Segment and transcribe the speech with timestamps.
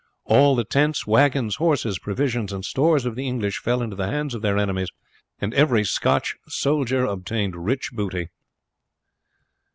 [0.25, 4.33] All the tents, wagons, horses, provisions, and stores of the English fell into the hands
[4.33, 4.89] of their enemies,
[5.39, 8.29] and every Scotch soldier obtained rich booty.